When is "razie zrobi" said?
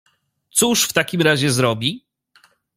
1.21-2.05